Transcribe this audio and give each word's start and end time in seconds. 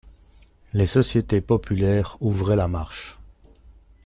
Les 0.73 0.87
sociétés 0.87 1.41
populaires 1.41 2.17
ouvraient 2.21 2.55
la 2.55 2.67
marche. 2.67 3.19